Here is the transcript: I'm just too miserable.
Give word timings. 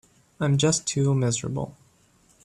I'm 0.39 0.57
just 0.57 0.87
too 0.87 1.13
miserable. 1.13 1.77